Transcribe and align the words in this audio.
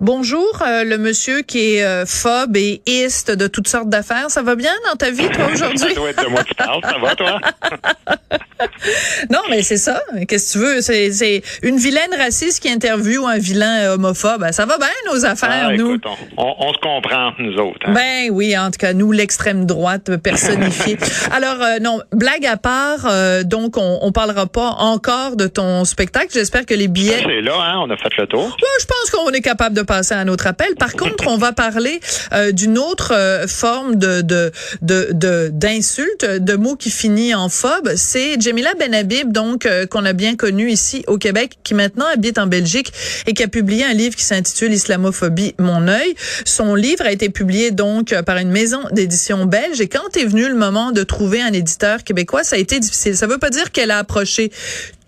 Bonjour, 0.00 0.62
euh, 0.62 0.84
le 0.84 0.98
monsieur 0.98 1.42
qui 1.42 1.76
est 1.76 1.84
euh, 1.84 2.06
phobe 2.06 2.56
et 2.56 2.82
iste 2.86 3.30
de 3.30 3.46
toutes 3.46 3.68
sortes 3.68 3.88
d'affaires. 3.88 4.30
Ça 4.30 4.42
va 4.42 4.54
bien 4.54 4.72
dans 4.90 4.96
ta 4.96 5.10
vie, 5.10 5.28
toi, 5.28 5.46
aujourd'hui? 5.52 5.78
Ça 5.78 5.94
doit 5.94 6.10
être 6.10 6.24
de 6.24 6.28
moi 6.28 6.44
qui 6.44 6.54
parle. 6.54 6.80
Ça 6.82 6.98
va, 6.98 7.14
toi? 7.14 7.40
non, 9.30 9.40
mais 9.50 9.62
c'est 9.62 9.76
ça. 9.76 10.00
Qu'est-ce 10.28 10.54
que 10.54 10.58
tu 10.58 10.64
veux? 10.64 10.80
C'est, 10.80 11.42
une 11.62 11.76
vilaine 11.76 12.14
raciste 12.18 12.60
qui 12.62 12.68
interviewe 12.70 13.26
un 13.26 13.38
vilain 13.38 13.78
euh, 13.84 13.94
homophobe. 13.94 14.40
Ben, 14.40 14.52
Ça 14.52 14.66
va 14.66 14.76
bien, 14.78 14.88
nos 15.12 15.24
affaires, 15.24 15.66
Ah, 15.68 15.72
nous. 15.76 15.90
écoute, 15.94 16.04
on, 16.36 16.42
on- 16.44 16.54
on 16.68 16.72
se 16.72 16.78
comprend, 16.78 17.32
nous 17.38 17.54
autres. 17.58 17.78
hein. 17.86 17.92
Ben 17.92 18.30
oui, 18.30 18.56
en 18.56 18.70
tout 18.70 18.78
cas, 18.78 18.92
nous, 18.92 19.12
l'extrême 19.12 19.66
droite 19.66 20.16
personnifiée. 20.16 20.96
Alors, 21.32 21.60
euh, 21.62 21.78
non, 21.80 22.00
blague 22.12 22.46
à 22.46 22.56
part, 22.56 23.06
euh, 23.06 23.42
donc, 23.44 23.76
on, 23.76 23.98
on 24.02 24.12
parlera 24.12 24.46
pas 24.46 24.70
encore 24.78 25.36
de 25.36 25.46
ton 25.46 25.84
spectacle. 25.84 26.28
J'espère 26.32 26.66
que 26.66 26.74
les 26.74 26.88
billets... 26.88 27.22
C'est 27.24 27.40
là, 27.40 27.54
hein, 27.58 27.80
on 27.86 27.90
a 27.90 27.96
fait 27.96 28.10
le 28.18 28.26
tour. 28.26 28.44
Ouais, 28.44 28.78
je 28.80 28.86
pense 28.86 29.10
qu'on 29.10 29.30
est 29.30 29.40
capable 29.40 29.74
de 29.76 29.82
passer 29.82 30.14
à 30.14 30.18
un 30.18 30.28
autre 30.28 30.46
appel. 30.46 30.74
Par 30.78 30.92
contre, 30.96 31.26
on 31.28 31.36
va 31.36 31.52
parler 31.52 32.00
euh, 32.32 32.52
d'une 32.52 32.78
autre 32.78 33.12
euh, 33.14 33.46
forme 33.46 33.96
de 33.96 34.20
de 34.22 34.52
de 34.82 35.08
de- 35.12 35.50
d'insulte, 35.52 36.24
de, 36.24 36.54
mots 36.56 36.76
qui 36.76 36.90
finit 36.90 37.34
en 37.34 37.48
phobe. 37.48 37.90
C'est 37.96 38.36
Jamila 38.54 38.74
Benhabib, 38.74 39.32
donc 39.32 39.66
euh, 39.66 39.84
qu'on 39.84 40.04
a 40.04 40.12
bien 40.12 40.36
connu 40.36 40.70
ici 40.70 41.02
au 41.08 41.18
Québec, 41.18 41.58
qui 41.64 41.74
maintenant 41.74 42.06
habite 42.06 42.38
en 42.38 42.46
Belgique 42.46 42.92
et 43.26 43.34
qui 43.34 43.42
a 43.42 43.48
publié 43.48 43.82
un 43.82 43.92
livre 43.92 44.14
qui 44.14 44.22
s'intitule 44.22 44.72
Islamophobie, 44.72 45.56
mon 45.58 45.88
œil. 45.88 46.14
Son 46.44 46.76
livre 46.76 47.04
a 47.04 47.10
été 47.10 47.30
publié 47.30 47.72
donc 47.72 48.12
euh, 48.12 48.22
par 48.22 48.36
une 48.36 48.52
maison 48.52 48.78
d'édition 48.92 49.44
belge. 49.46 49.80
Et 49.80 49.88
quand 49.88 50.16
est 50.16 50.24
venu 50.24 50.46
le 50.46 50.54
moment 50.54 50.92
de 50.92 51.02
trouver 51.02 51.42
un 51.42 51.52
éditeur 51.52 52.04
québécois, 52.04 52.44
ça 52.44 52.54
a 52.54 52.60
été 52.60 52.78
difficile. 52.78 53.16
Ça 53.16 53.26
veut 53.26 53.38
pas 53.38 53.50
dire 53.50 53.72
qu'elle 53.72 53.90
a 53.90 53.98
approché 53.98 54.52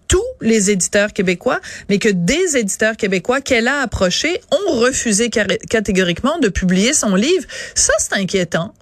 tous 0.09 0.27
les 0.41 0.73
éditeurs 0.73 1.13
québécois, 1.13 1.61
mais 1.89 2.01
que 2.01 2.09
des 2.09 2.57
éditeurs 2.57 2.97
québécois 2.97 3.41
qu'elle 3.41 3.69
a 3.69 3.81
approchés 3.81 4.41
ont 4.51 4.81
refusé 4.81 5.31
catégoriquement 5.31 6.41
de 6.41 6.49
publier 6.49 6.93
son 6.95 7.15
livre. 7.15 7.45
Ça, 7.77 7.93
c'est 7.99 8.15
inquiétant. 8.15 8.75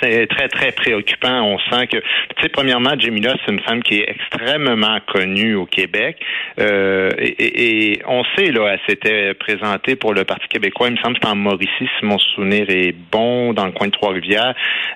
C'est 0.00 0.26
très, 0.26 0.48
très 0.48 0.72
préoccupant. 0.72 1.42
On 1.42 1.58
sent 1.70 1.86
que, 1.88 1.98
tu 1.98 2.42
sais, 2.42 2.48
premièrement, 2.48 2.92
Jamila, 2.98 3.34
c'est 3.44 3.52
une 3.52 3.60
femme 3.60 3.82
qui 3.82 4.00
est 4.00 4.08
extrêmement 4.08 4.98
connue 5.06 5.54
au 5.54 5.66
Québec. 5.66 6.16
Euh, 6.60 7.10
et, 7.18 8.00
on 8.06 8.22
sait, 8.36 8.50
là, 8.50 8.72
elle 8.72 8.80
s'était 8.88 9.34
présentée 9.34 9.96
pour 9.96 10.14
le 10.14 10.24
Parti 10.24 10.46
québécois. 10.48 10.88
Il 10.88 10.94
me 10.94 10.98
semble 10.98 11.16
c'est 11.20 11.28
en 11.28 11.36
Mauricie, 11.36 11.70
si 11.78 12.04
mon 12.04 12.18
souvenir 12.18 12.68
est 12.68 12.94
bon, 13.12 13.52
dans 13.52 13.66
le 13.66 13.72
coin 13.72 13.86
de 13.86 13.92
Trois-Rivières. 13.92 14.54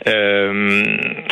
Euh, 0.08 0.82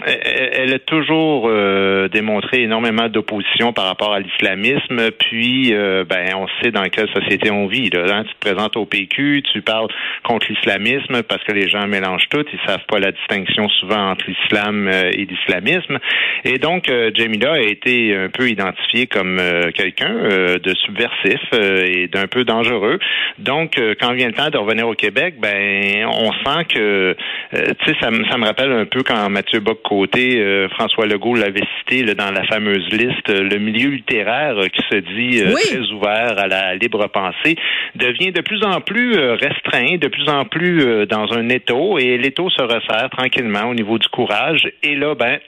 elle, 0.05 0.75
a 0.75 0.78
toujours 0.78 1.48
euh, 1.48 2.08
démontré 2.08 2.62
énormément 2.62 3.08
d'opposition 3.08 3.73
par 3.73 3.86
rapport 3.86 4.12
à 4.12 4.20
l'islamisme. 4.20 5.11
Puis, 5.19 5.73
ben, 5.73 6.34
on 6.36 6.47
sait 6.62 6.70
dans 6.70 6.84
quelle 6.84 7.08
société 7.11 7.51
on 7.51 7.67
vit. 7.67 7.91
Là, 7.91 8.05
hein. 8.08 8.25
Tu 8.25 8.34
te 8.34 8.41
présentes 8.41 8.77
au 8.77 8.84
PQ, 8.84 9.42
tu 9.53 9.62
parles 9.62 9.89
contre 10.23 10.47
l'islamisme 10.51 11.23
parce 11.23 11.42
que 11.45 11.53
les 11.53 11.69
gens 11.69 11.86
mélangent 11.86 12.28
tout. 12.30 12.45
Ils 12.53 12.58
savent 12.67 12.84
pas 12.89 12.98
la 12.98 13.12
distinction 13.12 13.55
souvent 13.68 14.10
entre 14.10 14.24
l'islam 14.28 14.88
euh, 14.88 15.10
et 15.12 15.26
l'islamisme. 15.26 15.98
Et 16.44 16.58
donc, 16.58 16.88
euh, 16.88 17.10
Jamila 17.14 17.52
a 17.54 17.60
été 17.60 18.14
un 18.14 18.28
peu 18.28 18.48
identifiée 18.48 19.06
comme 19.06 19.38
euh, 19.40 19.70
quelqu'un 19.72 20.14
de 20.62 20.74
subversif 20.84 21.40
et 21.52 22.08
d'un 22.08 22.27
peu 22.27 22.45
dangereux. 22.45 22.98
Donc, 23.39 23.80
quand 24.00 24.12
vient 24.12 24.27
le 24.28 24.33
temps 24.33 24.50
de 24.50 24.58
revenir 24.58 24.86
au 24.89 24.95
Québec, 24.95 25.34
ben, 25.40 26.06
on 26.06 26.33
sent 26.33 26.64
que, 26.74 27.16
tu 27.52 27.58
sais, 27.86 27.96
ça, 28.00 28.11
me- 28.11 28.24
ça 28.30 28.36
me 28.39 28.45
rappelle 28.46 28.72
un 28.72 28.84
peu 28.84 29.02
quand 29.02 29.28
Mathieu 29.30 29.61
Bock-Côté, 29.61 30.66
François 30.74 31.06
Legault 31.06 31.34
l'avait 31.34 31.62
cité 31.78 32.02
là, 32.05 32.14
dans 32.14 32.30
la 32.30 32.45
fameuse 32.45 32.86
liste, 32.92 33.28
le 33.28 33.58
milieu 33.58 33.90
littéraire 33.90 34.56
qui 34.72 34.83
se 34.90 34.96
dit 34.96 35.42
Oui. 35.46 35.61
très 35.70 35.80
ouvert 35.92 36.39
à 36.39 36.46
la 36.48 36.74
libre 36.74 37.06
pensée 37.08 37.56
devient 37.95 38.33
de 38.33 38.40
plus 38.40 38.62
en 38.64 38.80
plus 38.80 39.14
restreint, 39.16 39.96
de 39.96 40.08
plus 40.08 40.28
en 40.28 40.45
plus 40.45 41.06
dans 41.06 41.33
un 41.33 41.48
étau, 41.48 41.98
et 41.98 42.16
l'étau 42.18 42.50
se 42.50 42.62
resserre 42.62 43.08
tranquillement 43.11 43.36
au 43.69 43.74
niveau 43.74 43.98
du 43.98 44.08
courage. 44.08 44.70
Et 44.83 44.95
là, 44.95 45.14
ben, 45.14 45.39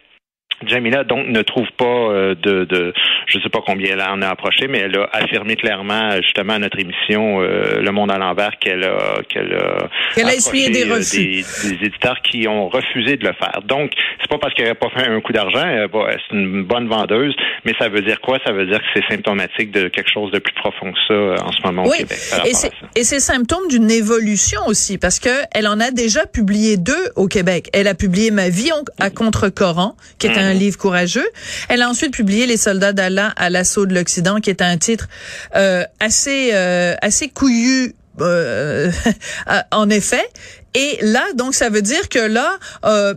Jamila 0.66 1.04
donc 1.04 1.26
ne 1.28 1.42
trouve 1.42 1.66
pas 1.76 1.84
euh, 1.84 2.34
de, 2.34 2.64
de 2.64 2.92
je 3.26 3.38
sais 3.40 3.48
pas 3.48 3.60
combien 3.64 3.92
elle 3.92 4.02
en 4.02 4.22
a 4.22 4.28
approché, 4.28 4.66
mais 4.68 4.78
elle 4.78 4.96
a 4.96 5.08
affirmé 5.12 5.56
clairement 5.56 6.10
euh, 6.12 6.20
justement 6.22 6.54
à 6.54 6.58
notre 6.58 6.78
émission 6.78 7.40
euh, 7.40 7.80
Le 7.80 7.90
Monde 7.92 8.10
à 8.10 8.18
l'envers 8.18 8.52
qu'elle 8.60 8.84
a 8.84 9.20
qu'elle 9.28 9.52
a, 9.54 9.88
Qu'elle 10.14 10.26
a 10.28 10.34
essuyé 10.34 10.70
des 10.70 10.88
euh, 10.90 10.94
refus. 10.94 11.16
des, 11.16 11.76
des 11.76 11.86
éditeurs 11.86 12.20
qui 12.22 12.48
ont 12.48 12.68
refusé 12.68 13.16
de 13.16 13.24
le 13.26 13.32
faire. 13.34 13.60
Donc 13.66 13.92
c'est 14.20 14.28
pas 14.30 14.38
parce 14.38 14.54
qu'elle 14.54 14.68
n'a 14.68 14.74
pas 14.74 14.90
fait 14.90 15.06
un 15.06 15.20
coup 15.20 15.32
d'argent, 15.32 15.62
c'est 15.92 16.34
une 16.36 16.64
bonne 16.64 16.88
vendeuse, 16.88 17.34
mais 17.64 17.72
ça 17.78 17.88
veut 17.88 18.02
dire 18.02 18.20
quoi? 18.20 18.38
Ça 18.46 18.52
veut 18.52 18.66
dire 18.66 18.78
que 18.78 18.86
c'est 18.94 19.04
symptomatique 19.14 19.70
de 19.70 19.88
quelque 19.88 20.10
chose 20.12 20.30
de 20.32 20.38
plus 20.38 20.54
profond 20.54 20.92
que 20.92 20.98
ça 21.06 21.14
euh, 21.14 21.36
en 21.42 21.52
ce 21.52 21.62
moment 21.64 21.84
au 21.84 21.90
Oui, 21.90 21.98
Québec. 21.98 22.18
par 22.30 22.46
et 22.46 23.04
c'est, 23.04 23.20
symptôme 23.20 23.68
d'une 23.68 23.90
évolution 23.90 24.60
aussi, 24.66 24.96
parce 24.98 25.18
que 25.20 25.28
elle 25.52 25.66
en 25.66 25.80
a 25.80 25.90
déjà 25.90 26.26
publié 26.26 26.76
deux 26.76 27.08
au 27.16 27.26
Québec. 27.26 27.68
Elle 27.72 27.86
a 27.88 27.94
publié 27.94 28.30
Ma 28.30 28.48
vie 28.48 28.70
à 29.00 29.10
contre-Coran, 29.10 29.94
qui 30.18 30.26
était 30.28 30.38
un 30.40 30.47
livre 30.54 30.78
courageux. 30.78 31.28
Elle 31.68 31.82
a 31.82 31.88
ensuite 31.88 32.12
publié 32.12 32.46
Les 32.46 32.56
soldats 32.56 32.92
d'Allah 32.92 33.32
à 33.36 33.50
l'assaut 33.50 33.86
de 33.86 33.94
l'Occident, 33.94 34.40
qui 34.40 34.50
est 34.50 34.62
un 34.62 34.76
titre 34.76 35.08
euh, 35.56 35.84
assez 36.00 36.50
euh, 36.52 36.94
assez 37.02 37.28
couillu. 37.28 37.94
euh, 38.20 38.90
en 39.70 39.88
effet. 39.90 40.26
Et 40.74 40.98
là, 41.02 41.24
donc, 41.34 41.54
ça 41.54 41.70
veut 41.70 41.82
dire 41.82 42.08
que 42.08 42.18
là, 42.18 42.58
euh, 42.84 43.14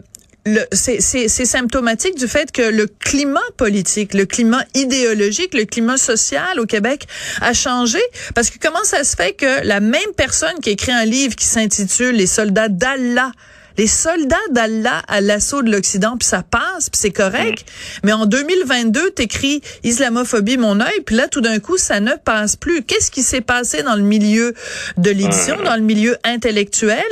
c'est 0.71 1.45
symptomatique 1.45 2.17
du 2.17 2.27
fait 2.27 2.51
que 2.51 2.63
le 2.63 2.87
climat 2.87 3.39
politique, 3.57 4.13
le 4.13 4.25
climat 4.25 4.63
idéologique, 4.73 5.53
le 5.53 5.65
climat 5.65 5.97
social 5.97 6.59
au 6.59 6.65
Québec 6.65 7.07
a 7.41 7.53
changé. 7.53 7.99
Parce 8.33 8.49
que 8.49 8.57
comment 8.59 8.83
ça 8.83 9.03
se 9.03 9.15
fait 9.15 9.33
que 9.33 9.65
la 9.65 9.79
même 9.79 10.13
personne 10.17 10.59
qui 10.61 10.71
écrit 10.71 10.91
un 10.91 11.05
livre 11.05 11.35
qui 11.35 11.45
s'intitule 11.45 12.15
Les 12.15 12.27
soldats 12.27 12.69
d'Allah, 12.69 13.31
les 13.77 13.87
soldats 13.87 14.35
d'Allah 14.51 15.01
à 15.07 15.21
l'assaut 15.21 15.61
de 15.63 15.71
l'Occident, 15.71 16.17
puis 16.17 16.27
ça 16.27 16.43
passe, 16.43 16.89
puis 16.89 16.99
c'est 16.99 17.11
correct. 17.11 17.65
Mais 18.03 18.11
en 18.13 18.25
2022, 18.25 19.11
t'écris 19.11 19.61
Islamophobie, 19.83 20.57
mon 20.57 20.79
œil, 20.79 21.01
puis 21.05 21.15
là, 21.15 21.27
tout 21.27 21.41
d'un 21.41 21.59
coup, 21.59 21.77
ça 21.77 21.99
ne 21.99 22.13
passe 22.15 22.55
plus. 22.55 22.83
Qu'est-ce 22.83 23.11
qui 23.11 23.23
s'est 23.23 23.41
passé 23.41 23.83
dans 23.83 23.95
le 23.95 24.01
milieu 24.01 24.53
de 24.97 25.09
l'édition, 25.11 25.61
dans 25.63 25.75
le 25.75 25.81
milieu 25.81 26.17
intellectuel, 26.23 27.03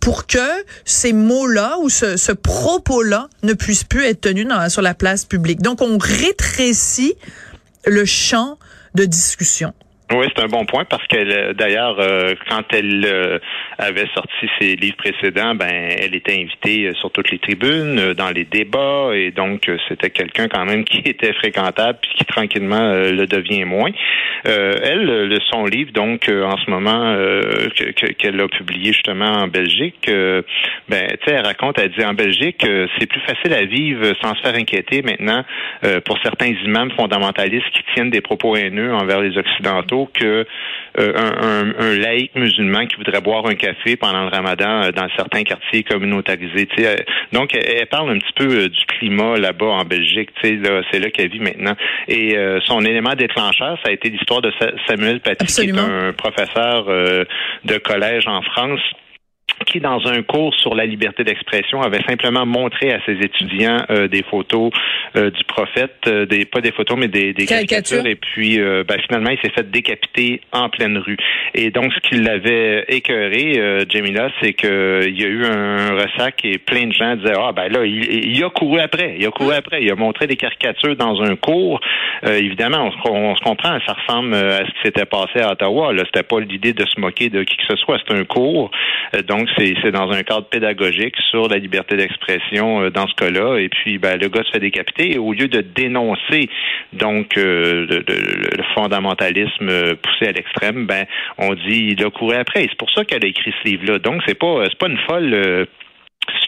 pour 0.00 0.26
que 0.26 0.38
ces 0.84 1.12
mots-là 1.12 1.76
ou 1.80 1.88
ce, 1.88 2.16
ce 2.16 2.32
propos-là 2.32 3.28
ne 3.42 3.52
puissent 3.54 3.84
plus 3.84 4.04
être 4.04 4.20
tenus 4.22 4.46
dans- 4.46 4.68
sur 4.68 4.82
la 4.82 4.94
place 4.94 5.24
publique? 5.24 5.62
Donc, 5.62 5.80
on 5.82 5.98
rétrécit 5.98 7.14
le 7.86 8.04
champ 8.04 8.58
de 8.94 9.04
discussion. 9.04 9.72
Oui, 10.12 10.26
c'est 10.36 10.44
un 10.44 10.46
bon 10.46 10.64
point 10.66 10.84
parce 10.84 11.04
que 11.08 11.16
euh, 11.16 11.52
d'ailleurs, 11.52 11.96
euh, 11.98 12.34
quand 12.48 12.62
elle 12.72 13.04
euh, 13.04 13.38
avait 13.76 14.06
sorti 14.14 14.46
ses 14.60 14.76
livres 14.76 14.96
précédents, 14.96 15.56
ben 15.56 15.66
elle 15.68 16.14
était 16.14 16.34
invitée 16.40 16.86
euh, 16.86 16.94
sur 16.94 17.10
toutes 17.10 17.32
les 17.32 17.40
tribunes, 17.40 17.98
euh, 17.98 18.14
dans 18.14 18.30
les 18.30 18.44
débats, 18.44 19.10
et 19.14 19.32
donc 19.32 19.68
c'était 19.88 20.10
quelqu'un 20.10 20.46
quand 20.46 20.64
même 20.64 20.84
qui 20.90 20.98
était 20.98 21.32
fréquentable 21.32 21.98
puis 22.00 22.12
qui 22.18 22.24
tranquillement 22.24 22.76
euh, 22.80 23.10
le 23.10 23.26
devient 23.26 23.64
moins. 23.64 23.90
Elle, 24.44 25.06
le, 25.06 25.38
son 25.50 25.64
livre, 25.64 25.90
donc 25.92 26.28
en 26.28 26.56
ce 26.56 26.70
moment 26.70 27.16
que- 27.76 27.90
que- 27.90 28.12
qu'elle 28.12 28.40
a 28.40 28.46
publié 28.46 28.92
justement 28.92 29.32
en 29.42 29.48
Belgique, 29.48 30.08
ben 30.08 31.08
tu 31.08 31.24
sais, 31.26 31.34
elle 31.34 31.44
raconte, 31.46 31.80
elle 31.80 31.90
dit 31.90 32.04
en 32.04 32.14
Belgique, 32.14 32.64
c'est 32.98 33.06
plus 33.06 33.20
facile 33.22 33.52
à 33.54 33.64
vivre 33.64 34.04
sans 34.22 34.36
se 34.36 34.42
faire 34.42 34.54
inquiéter 34.54 35.02
maintenant 35.02 35.44
pour 36.04 36.16
certains 36.22 36.52
imams 36.64 36.92
fondamentalistes 36.92 37.68
qui 37.72 37.82
tiennent 37.94 38.10
des 38.10 38.20
propos 38.20 38.54
haineux 38.54 38.94
envers 38.94 39.20
les 39.20 39.36
occidentaux 39.36 39.95
que 40.04 40.44
euh, 40.98 41.12
un, 41.16 41.72
un, 41.72 41.74
un 41.78 41.98
laïc 41.98 42.34
musulman 42.34 42.86
qui 42.86 42.96
voudrait 42.96 43.20
boire 43.22 43.46
un 43.46 43.54
café 43.54 43.96
pendant 43.96 44.22
le 44.24 44.28
ramadan 44.28 44.82
euh, 44.84 44.92
dans 44.92 45.08
certains 45.16 45.42
quartiers 45.44 45.82
communautarisés. 45.82 46.68
Euh, 46.80 46.96
Donc, 47.32 47.54
elle, 47.54 47.64
elle 47.80 47.86
parle 47.86 48.10
un 48.10 48.18
petit 48.18 48.32
peu 48.34 48.44
euh, 48.64 48.68
du 48.68 48.84
climat 48.86 49.36
là-bas 49.38 49.66
en 49.66 49.84
Belgique. 49.84 50.30
là, 50.42 50.82
C'est 50.90 50.98
là 50.98 51.10
qu'elle 51.10 51.30
vit 51.30 51.40
maintenant. 51.40 51.74
Et 52.08 52.36
son 52.66 52.84
élément 52.84 53.14
déclencheur, 53.14 53.78
ça 53.82 53.90
a 53.90 53.92
été 53.92 54.10
l'histoire 54.10 54.40
de 54.42 54.52
Sa- 54.60 54.72
Samuel 54.86 55.20
Paty, 55.20 55.46
qui 55.46 55.52
est 55.68 55.72
un 56.08 56.12
professeur 56.12 56.84
de 56.86 57.78
collège 57.78 58.26
en 58.26 58.42
France 58.42 58.80
qui, 59.64 59.80
dans 59.80 60.06
un 60.06 60.22
cours 60.22 60.54
sur 60.54 60.74
la 60.74 60.84
liberté 60.84 61.24
d'expression, 61.24 61.80
avait 61.80 62.02
simplement 62.06 62.44
montré 62.44 62.92
à 62.92 63.00
ses 63.06 63.12
étudiants 63.12 63.84
euh, 63.90 64.08
des 64.08 64.22
photos 64.22 64.70
euh, 65.16 65.30
du 65.30 65.44
prophète, 65.44 65.96
euh, 66.06 66.26
des 66.26 66.44
pas 66.44 66.60
des 66.60 66.72
photos, 66.72 66.98
mais 66.98 67.08
des, 67.08 67.32
des 67.32 67.46
caricatures. 67.46 68.06
Et 68.06 68.16
puis, 68.16 68.58
ben, 68.58 68.98
finalement, 69.06 69.30
il 69.30 69.38
s'est 69.38 69.54
fait 69.54 69.70
décapiter 69.70 70.40
en 70.52 70.68
pleine 70.68 70.98
rue. 70.98 71.16
Et 71.54 71.70
donc, 71.70 71.92
ce 71.92 72.00
qui 72.08 72.16
l'avait 72.20 72.84
écœuré, 72.88 73.84
Jamila, 73.88 74.30
c'est 74.40 74.52
qu'il 74.52 75.18
y 75.18 75.24
a 75.24 75.28
eu 75.28 75.44
un 75.44 75.94
ressac 75.94 76.44
et 76.44 76.58
plein 76.58 76.86
de 76.86 76.92
gens 76.92 77.16
disaient, 77.16 77.34
ah 77.36 77.52
ben 77.52 77.68
là, 77.68 77.84
il, 77.84 78.44
a 78.44 78.50
couru 78.50 78.80
après, 78.80 79.16
il 79.18 79.26
a 79.26 79.30
couru 79.30 79.54
après, 79.54 79.82
il 79.82 79.90
a 79.90 79.94
montré 79.94 80.26
des 80.26 80.36
caricatures 80.36 80.96
dans 80.96 81.22
un 81.22 81.36
cours. 81.36 81.80
évidemment, 82.26 82.90
on, 83.08 83.34
se 83.34 83.40
comprend, 83.40 83.78
ça 83.86 83.94
ressemble 83.94 84.34
à 84.34 84.58
ce 84.58 84.70
qui 84.72 84.82
s'était 84.84 85.06
passé 85.06 85.40
à 85.40 85.52
Ottawa. 85.52 85.92
Là, 85.92 86.02
c'était 86.06 86.26
pas 86.26 86.40
l'idée 86.40 86.72
de 86.72 86.84
se 86.84 87.00
moquer 87.00 87.30
de 87.30 87.42
qui 87.42 87.56
que 87.56 87.64
ce 87.68 87.76
soit, 87.76 87.98
c'est 88.06 88.14
un 88.14 88.24
cours. 88.24 88.70
donc, 89.26 89.45
c'est 89.56 89.90
dans 89.90 90.10
un 90.10 90.22
cadre 90.22 90.46
pédagogique 90.46 91.16
sur 91.30 91.48
la 91.48 91.58
liberté 91.58 91.96
d'expression 91.96 92.82
euh, 92.82 92.90
dans 92.90 93.06
ce 93.06 93.14
cas-là. 93.14 93.58
Et 93.58 93.68
puis, 93.68 93.98
ben, 93.98 94.18
le 94.20 94.28
gars 94.28 94.42
se 94.44 94.50
fait 94.50 94.60
décapiter. 94.60 95.14
Et 95.14 95.18
au 95.18 95.32
lieu 95.32 95.48
de 95.48 95.60
dénoncer 95.60 96.48
donc 96.92 97.36
euh, 97.36 97.86
le, 97.88 98.62
fondamentalisme 98.74 99.68
euh, 99.68 99.94
poussé 99.94 100.28
à 100.28 100.32
l'extrême, 100.32 100.86
ben, 100.86 101.06
on 101.38 101.54
dit 101.54 101.94
il 101.96 102.04
a 102.04 102.10
couru 102.10 102.34
après. 102.34 102.62
C'est 102.62 102.78
pour 102.78 102.90
ça 102.90 103.04
qu'elle 103.04 103.24
a 103.24 103.28
écrit 103.28 103.52
ce 103.62 103.68
livre-là. 103.68 103.98
Donc, 103.98 104.22
c'est 104.26 104.38
pas 104.38 104.64
pas 104.78 104.88
une 104.88 104.98
folle 105.08 105.66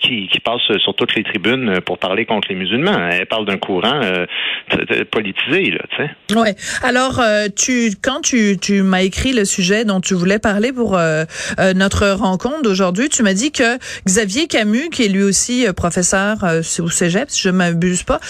qui, 0.02 0.28
qui, 0.28 0.40
passe 0.40 0.62
sur 0.78 0.94
toutes 0.94 1.14
les 1.14 1.25
tribunes 1.25 1.80
pour 1.84 1.98
parler 1.98 2.25
contre 2.25 2.48
les 2.48 2.54
musulmans. 2.54 3.08
Elle 3.10 3.26
parle 3.26 3.46
d'un 3.46 3.58
courant 3.58 4.00
euh, 4.02 5.04
politisé, 5.10 5.70
là, 5.70 5.80
tu 5.90 5.96
sais. 5.96 6.36
Ouais. 6.38 6.54
Alors, 6.82 7.20
euh, 7.20 7.48
tu, 7.54 7.92
quand 8.02 8.20
tu, 8.20 8.58
tu 8.60 8.82
m'as 8.82 9.02
écrit 9.02 9.32
le 9.32 9.44
sujet 9.44 9.84
dont 9.84 10.00
tu 10.00 10.14
voulais 10.14 10.38
parler 10.38 10.72
pour 10.72 10.96
euh, 10.96 11.25
euh 11.58 11.72
notre 11.75 12.08
rencontre 12.10 12.62
d'aujourd'hui, 12.62 13.08
tu 13.08 13.22
m'as 13.22 13.34
dit 13.34 13.52
que 13.52 13.78
Xavier 14.06 14.46
Camus, 14.46 14.90
qui 14.90 15.04
est 15.04 15.08
lui 15.08 15.22
aussi 15.22 15.66
professeur 15.76 16.36
au 16.80 16.90
Cégep, 16.90 17.30
si 17.30 17.42
je 17.42 17.50
m'abuse 17.50 18.02
pas, 18.02 18.20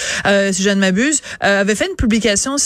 si 0.53 0.62
je 0.62 0.71
ne 0.71 0.77
m'abuse, 0.77 1.23
avait 1.41 1.75
fait 1.75 1.87
une 1.87 1.97
publication 1.97 2.56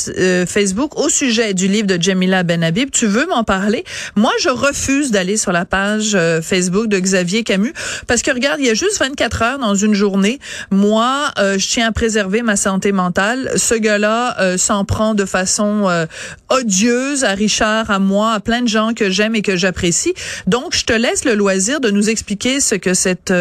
Facebook 0.46 0.99
au 0.99 1.08
sujet 1.08 1.55
du 1.55 1.69
livre 1.69 1.87
de 1.87 2.00
Jamila 2.00 2.43
Benhabib. 2.43 2.90
Tu 2.90 3.06
veux 3.06 3.26
m'en 3.26 3.44
parler? 3.44 3.84
Moi, 4.17 4.32
je 4.40 4.49
refuse 4.49 5.11
d'aller 5.11 5.37
sur 5.37 5.52
la 5.52 5.64
page 5.64 6.17
Facebook 6.43 6.88
de 6.88 6.99
Xavier 6.99 7.44
Camus 7.44 7.73
parce 8.06 8.23
que 8.23 8.31
regarde, 8.31 8.61
il 8.61 8.67
y 8.67 8.70
a 8.70 8.71
juste 8.74 8.98
24 8.98 9.42
heures 9.42 9.58
dans 9.58 9.74
une 9.74 9.94
journée. 9.94 10.38
Moi, 10.70 11.30
euh, 11.38 11.58
je 11.58 11.69
tiens 11.69 11.88
à 11.88 11.92
préserver 11.92 12.42
ma 12.42 12.56
santé 12.56 12.92
mentale. 12.92 13.52
Ce 13.56 13.74
gars-là 13.74 14.36
euh, 14.40 14.56
s'en 14.58 14.84
prend 14.84 15.14
de 15.14 15.24
façon 15.24 15.88
euh, 15.88 16.06
odieuse 16.52 17.25
à 17.25 17.32
Richard, 17.32 17.90
à 17.90 17.99
moi, 17.99 18.32
à 18.32 18.40
plein 18.40 18.62
de 18.62 18.69
gens 18.69 18.93
que 18.94 19.10
j'aime 19.10 19.34
et 19.34 19.43
que 19.43 19.56
j'apprécie. 19.56 20.14
Donc, 20.46 20.75
je 20.75 20.84
te 20.84 20.93
laisse 20.93 21.25
le 21.25 21.34
loisir 21.34 21.81
de 21.81 21.90
nous 21.90 22.10
expliquer 22.10 22.60
ce 22.60 22.75
que 22.75 22.94
cet 22.94 23.32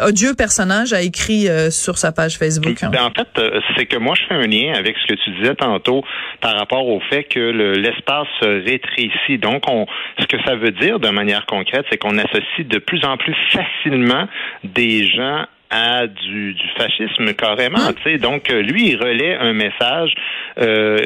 odieux 0.00 0.34
personnage 0.34 0.92
a 0.92 1.02
écrit 1.02 1.48
sur 1.70 1.98
sa 1.98 2.12
page 2.12 2.38
Facebook. 2.38 2.78
Ben, 2.82 3.04
en 3.04 3.10
fait, 3.10 3.28
c'est 3.76 3.86
que 3.86 3.96
moi, 3.96 4.14
je 4.14 4.26
fais 4.28 4.34
un 4.34 4.46
lien 4.46 4.74
avec 4.74 4.96
ce 4.98 5.12
que 5.12 5.18
tu 5.18 5.30
disais 5.38 5.54
tantôt 5.54 6.02
par 6.40 6.56
rapport 6.56 6.86
au 6.86 7.00
fait 7.10 7.24
que 7.24 7.38
l'espace 7.78 8.28
se 8.40 8.64
rétrécit. 8.64 9.38
Donc, 9.38 9.64
on, 9.68 9.86
ce 10.18 10.26
que 10.26 10.36
ça 10.44 10.56
veut 10.56 10.72
dire 10.72 10.98
de 10.98 11.08
manière 11.10 11.46
concrète, 11.46 11.86
c'est 11.90 11.98
qu'on 11.98 12.18
associe 12.18 12.66
de 12.66 12.78
plus 12.78 13.04
en 13.04 13.16
plus 13.16 13.34
facilement 13.52 14.28
des 14.64 15.06
gens 15.08 15.46
à 15.70 16.06
du, 16.06 16.56
fascisme 16.76 17.32
carrément. 17.34 17.78
Hein? 17.78 17.94
sais 18.04 18.18
Donc, 18.18 18.50
euh, 18.50 18.62
lui, 18.62 18.90
il 18.90 18.96
relaie 18.96 19.34
un 19.34 19.52
message. 19.52 20.14
Euh, 20.58 20.98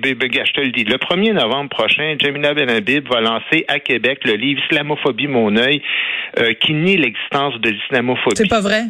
ben, 0.00 0.14
ben, 0.14 0.30
je 0.32 0.52
te 0.52 0.60
le 0.60 0.70
dis. 0.70 0.84
Le 0.84 0.96
1er 0.96 1.32
novembre 1.32 1.70
prochain, 1.70 2.16
Jamila 2.18 2.54
Benhabib 2.54 3.08
va 3.08 3.20
lancer 3.20 3.64
à 3.68 3.80
Québec 3.80 4.20
le 4.24 4.34
livre 4.34 4.60
Islamophobie, 4.70 5.26
mon 5.26 5.56
œil, 5.56 5.82
euh, 6.38 6.52
qui 6.54 6.74
nie 6.74 6.96
l'existence 6.96 7.54
de 7.60 7.70
l'islamophobie. 7.70 8.36
C'est 8.36 8.48
pas 8.48 8.60
vrai? 8.60 8.84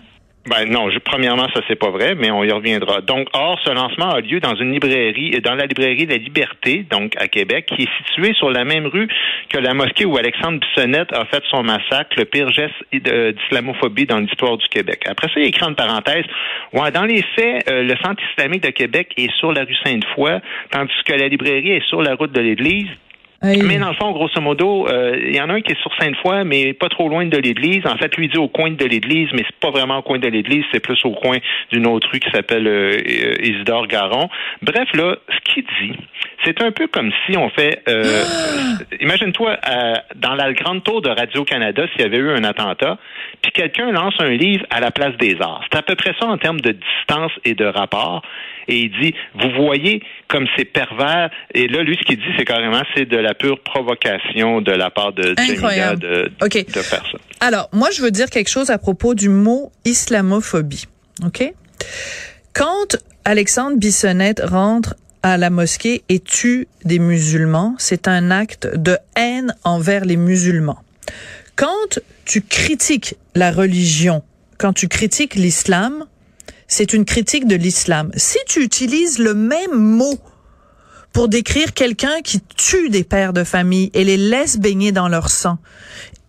Ben 0.49 0.65
non, 0.71 0.91
je, 0.91 1.01
premièrement, 1.01 1.49
ça 1.53 1.61
c'est 1.67 1.75
pas 1.75 1.91
vrai, 1.91 2.15
mais 2.15 2.31
on 2.31 2.45
y 2.45 2.53
reviendra. 2.53 3.01
Donc, 3.01 3.29
or, 3.33 3.59
ce 3.65 3.71
lancement 3.71 4.11
a 4.11 4.21
lieu 4.21 4.39
dans 4.39 4.55
une 4.55 4.73
librairie, 4.73 5.41
dans 5.41 5.57
la 5.57 5.67
librairie 5.67 6.07
La 6.07 6.19
Liberté, 6.19 6.87
donc 6.89 7.15
à 7.17 7.27
Québec, 7.27 7.67
qui 7.67 7.83
est 7.83 7.89
située 8.07 8.33
sur 8.35 8.51
la 8.51 8.65
même 8.65 8.87
rue 8.87 9.09
que 9.51 9.59
la 9.59 9.75
mosquée 9.75 10.05
où 10.05 10.17
Alexandre 10.17 10.61
Bissonnette 10.61 11.13
a 11.13 11.25
fait 11.25 11.43
son 11.51 11.65
massacre, 11.65 12.11
le 12.17 12.27
pire 12.27 12.51
geste 12.53 12.75
d'islamophobie 12.93 14.07
dans 14.07 14.21
l'histoire 14.21 14.57
du 14.57 14.69
Québec. 14.69 15.03
Après 15.09 15.27
ça, 15.29 15.41
il 15.41 15.47
écrit 15.47 15.65
en 15.65 15.75
parenthèse, 15.75 16.25
ouais, 16.73 16.93
dans 16.93 17.05
les 17.05 17.23
faits, 17.35 17.69
euh, 17.69 17.83
le 17.83 17.97
centre 17.97 18.23
islamique 18.31 18.63
de 18.63 18.71
Québec 18.71 19.13
est 19.17 19.33
sur 19.39 19.53
la 19.53 19.65
rue 19.65 19.77
Sainte-Foy, 19.85 20.41
tandis 20.71 20.93
que 21.05 21.13
la 21.13 21.27
librairie 21.27 21.73
est 21.73 21.87
sur 21.89 22.03
la 22.03 22.15
route 22.15 22.33
de 22.33 22.41
l'Église. 22.41 22.89
Mais 23.43 23.79
dans 23.79 23.89
le 23.89 23.95
fond, 23.95 24.13
grosso 24.13 24.41
modo, 24.41 24.89
euh, 24.89 25.17
il 25.19 25.35
y 25.35 25.41
en 25.41 25.51
a 25.51 25.55
un 25.55 25.61
qui 25.61 25.73
est 25.73 25.81
sur 25.81 25.93
Sainte-Foy, 26.01 26.45
mais 26.45 26.73
pas 26.73 26.89
trop 26.89 27.09
loin 27.09 27.27
de 27.27 27.37
l'église. 27.37 27.87
En 27.87 27.97
fait, 27.97 28.17
lui 28.17 28.29
dit 28.29 28.39
au 28.39 28.49
coin 28.49 28.71
de 28.71 28.85
l'église, 28.85 29.29
mais 29.33 29.43
c'est 29.47 29.61
pas 29.61 29.71
vraiment 29.71 29.99
au 29.99 30.03
coin 30.03 30.19
de 30.19 30.29
l'église, 30.29 30.65
c'est 30.73 30.81
plus 30.81 30.99
au 31.05 31.11
coin 31.11 31.39
d'une 31.71 31.87
autre 31.87 32.09
rue 32.11 32.21
qui 32.21 32.31
s'appelle 32.31 32.67
euh, 32.67 32.99
Isidore 33.43 33.87
Garon. 33.89 34.29
Bref, 34.63 34.89
là, 34.95 35.17
ce 35.29 35.53
qu'il 35.53 35.65
dit, 35.65 35.97
c'est 36.45 36.63
un 36.63 36.73
peu 36.73 36.87
comme 36.87 37.13
si 37.27 37.37
on 37.37 37.51
fait. 37.51 37.83
Euh, 37.89 38.25
imagine-toi 39.01 39.59
dans 40.15 40.35
la 40.35 40.53
grande 40.53 40.83
tour 40.83 41.03
de 41.03 41.11
Radio 41.11 41.45
Canada 41.45 41.87
s'il 41.93 42.03
y 42.03 42.05
avait 42.05 42.19
eu 42.19 42.31
un 42.31 42.45
attentat, 42.45 42.99
puis 43.43 43.53
quelqu'un 43.53 43.93
lance 43.93 44.15
un 44.19 44.31
livre 44.31 44.65
à 44.71 44.81
la 44.81 44.91
place 44.91 45.17
des 45.19 45.37
arts. 45.41 45.63
C'est 45.71 45.79
à 45.79 45.83
peu 45.83 45.95
près 45.95 46.15
ça 46.19 46.27
en 46.27 46.39
termes 46.39 46.61
de 46.61 46.73
distance 46.73 47.33
et 47.45 47.55
de 47.55 47.65
rapport. 47.65 48.23
Et 48.69 48.81
il 48.81 48.91
dit, 49.01 49.15
vous 49.35 49.51
voyez 49.65 50.03
comme 50.29 50.47
c'est 50.57 50.65
pervers. 50.65 51.31
Et 51.55 51.69
là, 51.69 51.83
lui, 51.83 51.97
ce 52.01 52.05
qu'il 52.05 52.17
dit, 52.17 52.33
c'est 52.37 52.45
carrément, 52.45 52.83
c'est 52.95 53.05
de 53.07 53.17
la 53.17 53.35
pure 53.35 53.61
provocation 53.61 54.61
de 54.61 54.73
la 54.73 54.91
part 54.91 55.13
de 55.13 55.35
Incroyable. 55.39 56.01
de, 56.01 56.31
de 56.41 56.73
personnes. 56.91 57.21
Alors, 57.41 57.69
moi, 57.73 57.91
je 57.95 58.03
veux 58.03 58.11
dire 58.11 58.31
quelque 58.31 58.51
chose 58.51 58.71
à 58.71 58.79
propos 58.79 59.15
du 59.15 59.29
mot 59.29 59.71
islamophobie. 59.85 60.87
OK? 61.25 61.53
Quand 62.53 62.97
Alexandre 63.25 63.77
Bissonnette 63.77 64.41
rentre 64.45 64.95
à 65.23 65.37
la 65.37 65.51
mosquée 65.51 66.03
et 66.09 66.21
tue 66.21 66.69
des 66.85 66.99
musulmans, 66.99 67.75
c'est 67.79 68.09
un 68.09 68.31
acte 68.31 68.69
de 68.77 68.97
haine 69.17 69.55
envers 69.65 70.05
les 70.05 70.17
musulmans. 70.17 70.79
Quand 71.57 71.99
tu 72.25 72.43
critiques 72.43 73.17
la 73.35 73.51
religion, 73.51 74.23
quand 74.59 74.73
tu 74.73 74.89
critiques 74.89 75.35
l'islam, 75.35 76.05
c'est 76.69 76.93
une 76.93 77.05
critique 77.05 77.47
de 77.47 77.57
l'islam. 77.57 78.11
Si 78.17 78.39
tu 78.47 78.63
utilises 78.63 79.19
le 79.19 79.35
même 79.35 79.75
mot 79.75 80.19
pour 81.13 81.29
décrire 81.29 81.73
quelqu'un 81.73 82.21
qui 82.23 82.41
tue 82.41 82.91
des 82.91 83.05
pères 83.05 83.33
de 83.33 83.45
famille 83.45 83.91
et 83.95 84.05
les 84.05 84.17
laisse 84.17 84.59
baigner 84.59 84.93
dans 84.93 85.09
leur 85.09 85.31
sang 85.31 85.59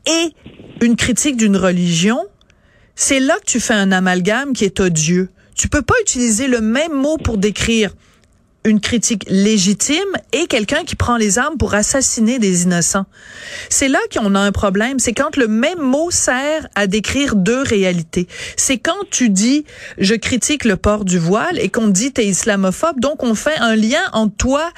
et 0.05 0.33
une 0.81 0.95
critique 0.95 1.37
d'une 1.37 1.57
religion, 1.57 2.25
c'est 2.95 3.19
là 3.19 3.35
que 3.39 3.45
tu 3.45 3.59
fais 3.59 3.73
un 3.73 3.91
amalgame 3.91 4.53
qui 4.53 4.65
est 4.65 4.79
odieux. 4.79 5.29
Tu 5.55 5.67
peux 5.69 5.81
pas 5.81 5.95
utiliser 6.01 6.47
le 6.47 6.61
même 6.61 6.93
mot 6.93 7.17
pour 7.17 7.37
décrire 7.37 7.95
une 8.67 8.81
critique 8.81 9.23
légitime 9.27 9.97
et 10.33 10.45
quelqu'un 10.47 10.83
qui 10.83 10.95
prend 10.95 11.15
les 11.15 11.39
armes 11.39 11.57
pour 11.57 11.73
assassiner 11.73 12.37
des 12.37 12.63
innocents. 12.63 13.05
C'est 13.69 13.87
là 13.87 13.99
qu'on 14.13 14.35
a 14.35 14.39
un 14.39 14.51
problème. 14.51 14.99
C'est 14.99 15.13
quand 15.13 15.37
le 15.37 15.47
même 15.47 15.79
mot 15.79 16.11
sert 16.11 16.67
à 16.75 16.85
décrire 16.85 17.35
deux 17.35 17.61
réalités. 17.61 18.27
C'est 18.57 18.77
quand 18.77 19.09
tu 19.09 19.29
dis 19.29 19.65
je 19.97 20.15
critique 20.15 20.65
le 20.65 20.75
port 20.75 21.05
du 21.05 21.17
voile 21.17 21.57
et 21.59 21.69
qu'on 21.69 21.87
dit 21.87 22.11
t'es 22.11 22.25
islamophobe, 22.25 22.99
donc 22.99 23.23
on 23.23 23.35
fait 23.35 23.57
un 23.57 23.75
lien 23.75 24.03
entre 24.11 24.35
toi 24.35 24.69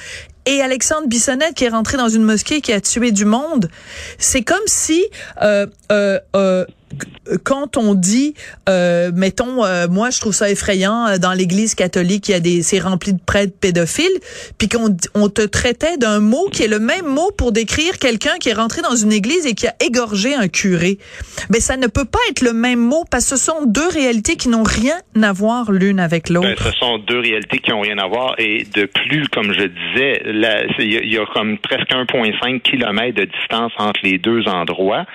et 0.46 0.62
Alexandre 0.62 1.08
Bissonnette 1.08 1.56
qui 1.56 1.66
est 1.66 1.70
rentré 1.70 1.98
dans 1.98 2.10
une 2.10 2.24
mosquée 2.24 2.62
qui 2.62 2.74
a 2.74 2.82
tué 2.82 3.12
du 3.12 3.26
monde. 3.26 3.70
C'est 4.18 4.44
comme 4.44 4.58
si 4.66 5.04
euh, 5.42 5.68
euh, 5.92 6.20
euh, 6.36 6.66
quand 7.44 7.78
on 7.78 7.94
dit, 7.94 8.34
euh, 8.68 9.12
mettons, 9.14 9.64
euh, 9.64 9.88
moi 9.88 10.10
je 10.10 10.20
trouve 10.20 10.34
ça 10.34 10.50
effrayant 10.50 11.08
euh, 11.08 11.18
dans 11.18 11.34
l'Église 11.34 11.76
catholique, 11.76 12.30
il 12.30 12.32
y 12.32 12.36
a 12.36 12.40
des, 12.40 12.62
c'est 12.62 12.80
rempli 12.80 13.14
de 13.14 13.20
prêtres 13.24 13.54
pédophiles, 13.60 14.06
puis 14.58 14.68
qu'on 14.68 14.96
on 15.16 15.30
te 15.30 15.42
traitait 15.42 15.98
d'un 15.98 16.20
mot 16.20 16.50
qui 16.52 16.64
est 16.64 16.68
le 16.68 16.80
même 16.80 17.06
mot 17.06 17.32
pour 17.38 17.52
décrire 17.52 17.98
quelqu'un 18.00 18.38
qui 18.40 18.50
est 18.50 18.54
rentré 18.54 18.82
dans 18.82 18.96
une 18.96 19.12
église 19.12 19.46
et 19.46 19.54
qui 19.54 19.68
a 19.68 19.74
égorgé 19.86 20.34
un 20.34 20.48
curé. 20.48 20.98
Mais 21.50 21.60
ça 21.60 21.78
ne 21.78 21.88
peut 21.88 22.06
pas 22.06 22.20
être 22.30 22.42
le 22.42 22.54
même 22.54 22.80
mot 22.80 23.04
parce 23.10 23.30
que 23.30 23.38
ce 23.38 23.46
sont 23.46 23.66
deux 23.66 23.88
réalités 23.88 24.36
qui 24.36 24.50
n'ont 24.50 24.64
rien 24.64 24.96
à 25.22 25.32
voir 25.32 25.72
l'une 25.72 26.00
avec 26.00 26.30
l'autre. 26.30 26.48
Ben, 26.48 26.56
ce 26.58 26.72
sont 26.78 26.98
deux 27.00 27.20
réalités 27.20 27.60
qui 27.60 27.72
n'ont 27.72 27.82
rien 27.82 27.98
à 27.98 28.08
voir 28.08 28.36
et 28.38 28.66
de 28.74 28.86
plus, 28.86 29.28
comme 29.28 29.54
je 29.54 29.66
disais, 29.66 30.22
il 30.80 31.12
y, 31.14 31.18
a 31.18 31.26
comme 31.34 31.58
presque 31.60 31.90
1,5 31.92 32.62
km 32.62 33.16
de 33.16 33.26
distance 33.26 33.72
entre 33.78 34.00
les 34.04 34.18
deux 34.18 34.48
endroits 34.48 35.06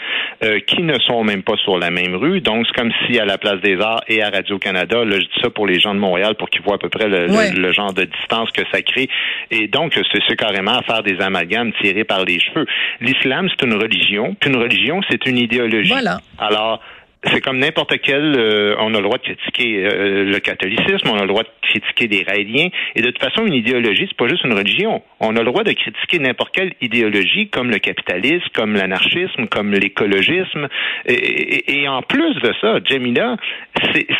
qui 0.66 0.82
ne 0.82 0.98
sont 1.00 1.24
même 1.24 1.42
pas 1.42 1.56
sur 1.64 1.78
la 1.78 1.90
même 1.90 2.14
rue. 2.14 2.40
Donc, 2.40 2.66
c'est 2.66 2.76
comme 2.76 2.92
si 3.06 3.18
à 3.18 3.24
la 3.24 3.38
Place 3.38 3.60
des 3.60 3.80
Arts 3.80 4.02
et 4.06 4.22
à 4.22 4.30
Radio-Canada, 4.30 5.04
là, 5.04 5.16
je 5.16 5.24
dis 5.24 5.40
ça 5.42 5.50
pour 5.50 5.66
les 5.66 5.80
gens 5.80 5.94
de 5.94 5.98
Montréal 5.98 6.34
pour 6.36 6.48
qu'ils 6.48 6.62
voient 6.62 6.76
à 6.76 6.78
peu 6.78 6.88
près 6.88 7.08
le, 7.08 7.72
genre 7.72 7.92
de 7.92 8.04
distance 8.04 8.50
que 8.52 8.62
ça 8.70 8.82
crée. 8.82 9.08
Et 9.50 9.66
donc, 9.66 9.98
c'est 10.12 10.36
carrément 10.36 10.78
à 10.78 10.82
faire 10.82 11.02
des 11.02 11.20
amalgames 11.20 11.72
tirés 11.80 12.04
par 12.04 12.24
les 12.24 12.38
cheveux. 12.38 12.66
L'islam, 13.00 13.48
c'est 13.50 13.66
une 13.66 13.74
religion. 13.74 14.36
Puis 14.38 14.50
une 14.50 14.56
religion, 14.56 15.00
c'est 15.10 15.26
une 15.26 15.38
idéologie. 15.38 15.90
Voilà. 15.90 16.18
Alors, 16.38 16.80
c'est 17.26 17.40
comme 17.40 17.58
n'importe 17.58 17.98
quel, 18.02 18.34
euh, 18.36 18.76
on 18.78 18.94
a 18.94 18.98
le 18.98 19.04
droit 19.04 19.18
de 19.18 19.22
critiquer 19.22 19.86
euh, 19.86 20.24
le 20.24 20.38
catholicisme, 20.40 21.08
on 21.10 21.16
a 21.16 21.22
le 21.22 21.28
droit 21.28 21.42
de 21.42 21.48
critiquer 21.62 22.06
les 22.08 22.22
raéliens, 22.22 22.68
et 22.94 23.02
de 23.02 23.10
toute 23.10 23.22
façon, 23.22 23.46
une 23.46 23.54
idéologie, 23.54 24.06
c'est 24.08 24.16
pas 24.16 24.28
juste 24.28 24.44
une 24.44 24.54
religion. 24.54 25.02
On 25.20 25.36
a 25.36 25.40
le 25.40 25.44
droit 25.44 25.64
de 25.64 25.72
critiquer 25.72 26.18
n'importe 26.18 26.54
quelle 26.54 26.72
idéologie, 26.80 27.48
comme 27.48 27.70
le 27.70 27.78
capitalisme, 27.78 28.46
comme 28.54 28.74
l'anarchisme, 28.74 29.46
comme 29.50 29.72
l'écologisme, 29.72 30.68
et, 31.06 31.80
et, 31.80 31.88
en 31.88 32.02
plus 32.02 32.34
de 32.34 32.52
ça, 32.60 32.78
Jamila, 32.84 33.36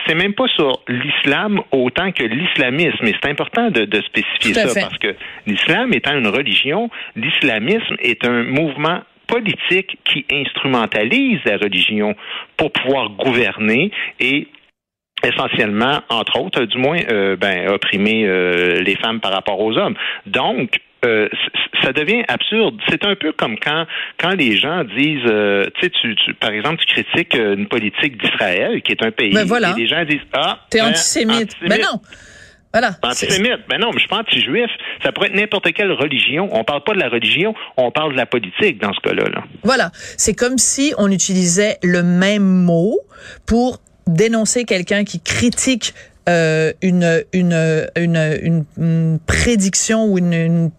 c'est 0.07 0.15
même 0.15 0.35
pas 0.35 0.49
sur 0.49 0.81
l'islam 0.89 1.61
autant 1.73 2.13
que 2.13 2.25
l'islamisme, 2.25 3.07
et 3.07 3.15
c'est 3.21 3.31
important 3.31 3.71
de, 3.71 3.85
de 3.85 4.03
spécifier 4.03 4.55
ça, 4.55 4.81
parce 4.81 4.99
que 4.99 5.15
l'islam 5.47 5.93
étant 5.93 6.17
une 6.17 6.29
religion, 6.29 6.91
l'islamisme 7.17 7.97
est 8.01 8.27
un 8.27 8.45
mouvement 8.45 9.01
politique 9.27 9.99
qui 10.05 10.25
instrumentalise 10.31 11.41
la 11.45 11.57
religion 11.57 12.15
pour 12.57 12.73
pouvoir 12.73 13.11
gouverner 13.11 13.91
et 14.21 14.49
essentiellement, 15.25 16.01
entre 16.09 16.41
autres, 16.41 16.65
du 16.65 16.79
moins, 16.79 16.99
euh, 17.11 17.37
ben, 17.37 17.69
opprimer 17.69 18.27
euh, 18.27 18.81
les 18.83 18.97
femmes 18.97 19.21
par 19.21 19.33
rapport 19.33 19.61
aux 19.61 19.77
hommes. 19.77 19.95
Donc, 20.27 20.77
euh, 21.05 21.29
ça 21.83 21.93
devient 21.93 22.25
absurde. 22.29 22.81
C'est 22.89 23.05
un 23.05 23.15
peu 23.15 23.33
comme 23.33 23.59
quand 23.59 23.87
quand 24.19 24.35
les 24.35 24.57
gens 24.57 24.85
disent, 24.85 25.31
tu 25.75 25.81
sais, 25.83 25.91
tu, 25.91 26.35
par 26.35 26.51
exemple, 26.51 26.83
tu 26.87 27.03
critiques 27.03 27.35
une 27.35 27.67
politique 27.67 28.17
d'Israël, 28.17 28.81
qui 28.81 28.93
est 28.93 29.03
un 29.05 29.11
pays, 29.11 29.35
ben 29.35 29.45
voilà. 29.45 29.75
et 29.77 29.81
les 29.81 29.87
gens 29.87 30.03
disent, 30.05 30.27
ah, 30.33 30.61
t'es 30.71 30.81
ben, 30.81 30.89
antisémite. 30.89 31.57
Mais 31.63 31.79
non. 31.79 32.01
Voilà. 32.75 32.97
Antisémite. 33.03 33.61
Ben 33.69 33.79
non, 33.79 33.91
mais 33.93 33.95
je 33.95 34.01
suis 34.01 34.09
pas 34.09 34.19
anti-juif. 34.19 34.69
Ça 35.05 35.13
pourrait 35.13 35.29
être 35.29 35.37
n'importe 35.37 35.73
quelle 35.73 35.93
religion. 35.93 36.49
On 36.51 36.65
parle 36.65 36.83
pas 36.83 36.93
de 36.93 36.99
la 36.99 37.09
religion, 37.09 37.55
on 37.77 37.93
parle 37.93 38.13
de 38.13 38.17
la 38.17 38.27
politique 38.27 38.83
dans 38.83 38.93
ce 38.93 38.99
cas-là. 38.99 39.29
Là. 39.31 39.45
Voilà. 39.63 39.93
C'est 40.17 40.35
comme 40.35 40.59
si 40.59 40.93
on 40.99 41.11
utilisait 41.13 41.79
le 41.85 42.03
même 42.03 42.43
mot 42.43 42.99
pour 43.47 43.79
dénoncer 44.09 44.65
quelqu'un 44.65 45.05
qui 45.05 45.21
critique 45.21 45.95
euh, 46.29 46.73
une, 46.83 47.23
une, 47.33 47.87
une, 47.97 48.65
une, 48.77 49.19
prédiction 49.25 50.07
ou 50.07 50.19
une, 50.19 50.71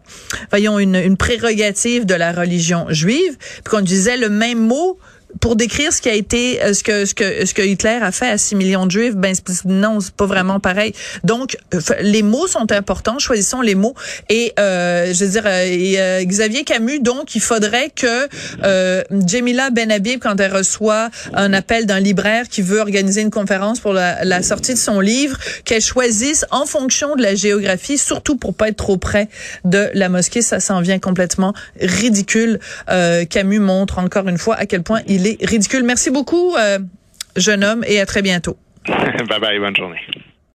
voyons 0.49 0.79
une, 0.79 0.95
une 0.95 1.17
prérogative 1.17 2.05
de 2.05 2.15
la 2.15 2.33
religion 2.33 2.87
juive, 2.89 3.37
puis 3.63 3.71
qu'on 3.71 3.81
disait 3.81 4.17
le 4.17 4.29
même 4.29 4.59
mot 4.59 4.97
pour 5.39 5.55
décrire 5.55 5.91
ce 5.91 6.01
qui 6.01 6.09
a 6.09 6.13
été 6.13 6.61
euh, 6.61 6.73
ce 6.73 6.83
que 6.83 7.05
ce 7.05 7.13
que 7.13 7.45
ce 7.45 7.53
que 7.53 7.61
Hitler 7.61 7.99
a 8.01 8.11
fait 8.11 8.29
à 8.29 8.37
6 8.37 8.55
millions 8.55 8.85
de 8.85 8.91
juifs 8.91 9.15
ben 9.15 9.35
non 9.65 9.99
c'est 9.99 10.13
pas 10.13 10.25
vraiment 10.25 10.59
pareil. 10.59 10.93
Donc 11.23 11.57
les 12.01 12.23
mots 12.23 12.47
sont 12.47 12.71
importants 12.71 13.19
choisissons 13.19 13.61
les 13.61 13.75
mots. 13.75 13.95
Et 14.29 14.53
euh, 14.59 15.13
je 15.13 15.25
veux 15.25 15.31
dire 15.31 15.43
euh, 15.45 15.95
euh, 15.97 16.23
Xavier 16.23 16.63
Camus 16.63 16.99
donc 16.99 17.35
il 17.35 17.41
faudrait 17.41 17.89
que 17.89 18.27
euh, 18.63 19.03
Jamila 19.25 19.69
Benhabib 19.69 20.19
quand 20.21 20.39
elle 20.39 20.55
reçoit 20.55 21.09
un 21.33 21.53
appel 21.53 21.85
d'un 21.85 21.99
libraire 21.99 22.47
qui 22.47 22.61
veut 22.61 22.79
organiser 22.79 23.21
une 23.21 23.31
conférence 23.31 23.79
pour 23.79 23.93
la, 23.93 24.23
la 24.23 24.41
sortie 24.41 24.73
de 24.73 24.79
son 24.79 24.99
livre 24.99 25.37
qu'elle 25.65 25.81
choisisse 25.81 26.45
en 26.51 26.65
fonction 26.65 27.15
de 27.15 27.21
la 27.21 27.35
géographie 27.35 27.97
surtout 27.97 28.35
pour 28.35 28.53
pas 28.53 28.69
être 28.69 28.77
trop 28.77 28.97
près 28.97 29.29
de 29.63 29.89
la 29.93 30.09
mosquée. 30.09 30.41
Ça 30.41 30.59
s'en 30.59 30.81
vient 30.81 30.99
complètement 30.99 31.53
ridicule. 31.79 32.59
Camus 33.29 33.59
montre 33.59 33.99
encore 33.99 34.27
une 34.27 34.37
fois 34.37 34.55
à 34.55 34.65
quel 34.65 34.83
point 34.83 35.01
il 35.07 35.24
ridicule. 35.41 35.83
Merci 35.83 36.11
beaucoup, 36.11 36.55
euh, 36.55 36.79
jeune 37.35 37.63
homme, 37.63 37.83
et 37.87 37.99
à 37.99 38.05
très 38.05 38.21
bientôt. 38.21 38.57
bye 38.87 39.39
bye, 39.39 39.59
bonne 39.59 39.75
journée. 39.75 39.99